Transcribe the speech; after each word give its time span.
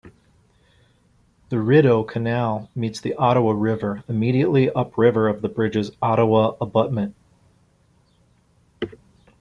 The 1.49 1.59
Rideau 1.59 2.03
Canal 2.03 2.71
meets 2.73 2.99
the 3.01 3.13
Ottawa 3.13 3.51
River 3.51 4.03
immediately 4.07 4.71
upriver 4.71 5.27
of 5.27 5.43
the 5.43 5.47
bridge's 5.47 5.91
Ottawa 6.01 6.53
abutment. 6.59 7.13